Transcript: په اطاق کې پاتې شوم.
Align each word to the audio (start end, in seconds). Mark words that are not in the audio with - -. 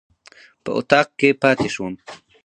په 0.63 0.69
اطاق 0.79 1.07
کې 1.19 1.29
پاتې 1.41 1.67
شوم. 1.73 1.93